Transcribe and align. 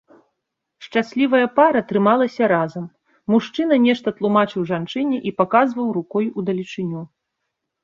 Шчаслівая 0.85 1.41
пара 1.59 1.81
трымалася 1.91 2.43
разам, 2.53 2.85
мужчына 3.35 3.75
нешта 3.85 4.07
тлумачыў 4.17 4.61
жанчыне 4.73 5.17
і 5.31 5.37
паказваў 5.45 5.87
рукой 6.01 6.25
удалечыню. 6.41 7.01